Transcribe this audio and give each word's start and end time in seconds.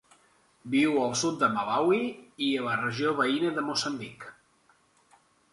Viu 0.75 0.95
al 1.01 1.11
sud 1.23 1.37
de 1.43 1.49
Malawi 1.57 2.01
i 2.45 2.47
a 2.55 2.65
la 2.71 2.79
regió 2.81 3.13
veïna 3.23 3.55
de 3.59 3.65
Moçambic. 3.71 4.27